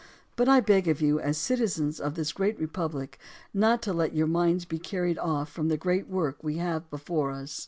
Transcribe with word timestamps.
But 0.35 0.49
I 0.49 0.61
beg 0.61 0.87
of 0.87 0.99
you, 0.99 1.19
as 1.19 1.37
citizens 1.37 1.99
of 1.99 2.15
this 2.15 2.33
great 2.33 2.59
republic, 2.59 3.19
not 3.53 3.83
to 3.83 3.93
let 3.93 4.15
your 4.15 4.25
minds 4.25 4.65
be 4.65 4.79
carried 4.79 5.19
off 5.19 5.49
from 5.51 5.67
the 5.67 5.77
great 5.77 6.07
work 6.07 6.43
we 6.43 6.57
have 6.57 6.89
before 6.89 7.29
us. 7.29 7.59